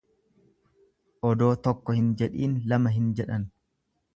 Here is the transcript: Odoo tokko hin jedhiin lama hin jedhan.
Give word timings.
Odoo 1.31 1.49
tokko 1.67 1.97
hin 1.99 2.09
jedhiin 2.23 2.59
lama 2.73 2.95
hin 2.99 3.13
jedhan. 3.21 3.47